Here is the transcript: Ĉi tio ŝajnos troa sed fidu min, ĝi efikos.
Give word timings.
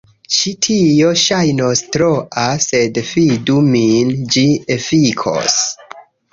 Ĉi 0.35 0.51
tio 0.67 1.11
ŝajnos 1.23 1.83
troa 1.97 2.47
sed 2.67 2.99
fidu 3.11 3.61
min, 3.69 4.13
ĝi 4.35 4.49
efikos. 4.81 5.63